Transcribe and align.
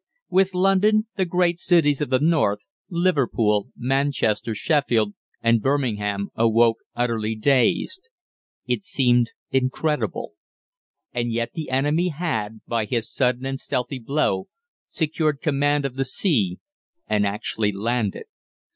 With 0.31 0.55
London, 0.55 1.05
the 1.15 1.25
great 1.25 1.59
cities 1.59 2.01
of 2.01 2.09
the 2.09 2.17
north, 2.19 2.65
Liverpool, 2.89 3.67
Manchester, 3.77 4.55
Sheffield, 4.55 5.13
and 5.43 5.61
Birmingham, 5.61 6.29
awoke 6.33 6.77
utterly 6.95 7.35
dazed. 7.35 8.09
It 8.65 8.83
seemed 8.83 9.33
incredible. 9.51 10.33
And 11.13 11.31
yet 11.31 11.51
the 11.53 11.69
enemy 11.69 12.09
had, 12.09 12.61
by 12.65 12.85
his 12.85 13.11
sudden 13.13 13.45
and 13.45 13.59
stealthy 13.59 13.99
blow, 13.99 14.47
secured 14.87 15.39
command 15.39 15.85
of 15.85 15.93
the 15.97 16.05
sea 16.05 16.57
and 17.05 17.23
actually 17.23 17.71
landed. 17.71 18.25